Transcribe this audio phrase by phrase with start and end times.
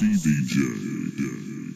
[0.00, 1.69] CBJ.